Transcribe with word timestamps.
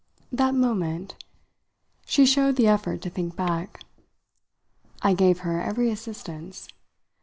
"That 0.31 0.55
moment?" 0.55 1.23
She 2.07 2.25
showed 2.25 2.55
the 2.55 2.65
effort 2.65 3.03
to 3.03 3.09
think 3.11 3.35
back. 3.35 3.83
I 5.03 5.13
gave 5.13 5.41
her 5.41 5.61
every 5.61 5.91
assistance. 5.91 6.67